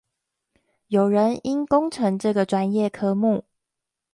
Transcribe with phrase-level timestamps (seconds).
[0.87, 3.45] 有人因工程這個專業科目